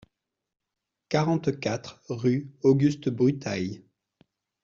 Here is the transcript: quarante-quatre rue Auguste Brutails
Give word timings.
quarante-quatre 1.09 2.01
rue 2.09 2.49
Auguste 2.63 3.09
Brutails 3.09 3.83